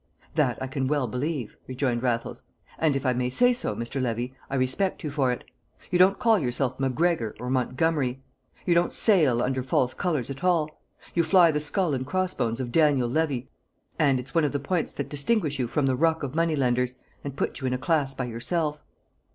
"That 0.33 0.59
I 0.59 0.65
can 0.65 0.87
well 0.87 1.05
believe," 1.05 1.55
rejoined 1.67 2.01
Raffles; 2.01 2.41
"and 2.79 2.95
if 2.95 3.05
I 3.05 3.13
may 3.13 3.29
say 3.29 3.53
so, 3.53 3.75
Mr. 3.75 4.01
Levy, 4.01 4.33
I 4.49 4.55
respect 4.55 5.03
you 5.03 5.11
for 5.11 5.31
it. 5.31 5.43
You 5.91 5.99
don't 5.99 6.17
call 6.17 6.39
yourself 6.39 6.79
MacGregor 6.79 7.35
or 7.39 7.51
Montgomery. 7.51 8.23
You 8.65 8.73
don't 8.73 8.91
sail 8.93 9.43
under 9.43 9.61
false 9.61 9.93
colours 9.93 10.31
at 10.31 10.43
all. 10.43 10.81
You 11.13 11.21
fly 11.23 11.51
the 11.51 11.59
skull 11.59 11.93
and 11.93 12.03
crossbones 12.03 12.59
of 12.59 12.71
Daniel 12.71 13.07
Levy, 13.07 13.51
and 13.99 14.19
it's 14.19 14.33
one 14.33 14.43
of 14.43 14.53
the 14.53 14.59
points 14.59 14.91
that 14.93 15.07
distinguish 15.07 15.59
you 15.59 15.67
from 15.67 15.85
the 15.85 15.95
ruck 15.95 16.23
of 16.23 16.33
money 16.33 16.55
lenders 16.55 16.95
and 17.23 17.37
put 17.37 17.61
you 17.61 17.67
in 17.67 17.73
a 17.73 17.77
class 17.77 18.15
by 18.15 18.25
yourself. 18.25 18.83